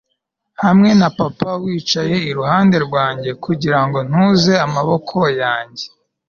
hamwe 0.63 0.89
na 0.99 1.09
Papa 1.17 1.49
wicaye 1.63 2.15
iruhande 2.29 2.77
rwanjye 2.85 3.31
kugirango 3.43 3.97
ntuze 4.07 4.53
amaboko 4.65 5.17
yanjye 5.41 5.85